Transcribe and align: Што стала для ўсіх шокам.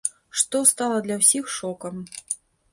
Што 0.41 0.61
стала 0.71 0.97
для 1.09 1.15
ўсіх 1.21 1.53
шокам. 1.59 2.03